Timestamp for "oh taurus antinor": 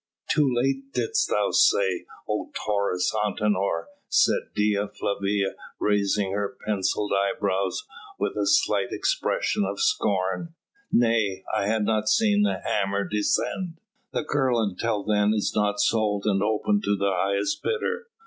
2.27-3.85